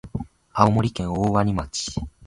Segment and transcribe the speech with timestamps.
[0.53, 1.91] 青森県大鰐町